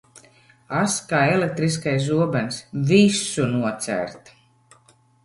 [0.77, 2.57] Ass kā elektriskais zobens,
[2.93, 4.33] visu nocērt.